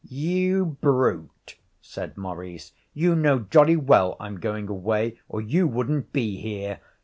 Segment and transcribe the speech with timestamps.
[0.03, 6.37] 'You brute,' said Maurice; 'you know jolly well I'm going away, or you wouldn't be
[6.37, 6.79] here.'